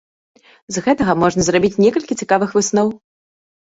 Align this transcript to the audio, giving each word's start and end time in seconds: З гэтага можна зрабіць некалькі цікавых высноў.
З 0.77 0.83
гэтага 0.85 1.17
можна 1.25 1.41
зрабіць 1.51 1.73
некалькі 1.87 2.21
цікавых 2.25 2.49
высноў. 2.61 2.87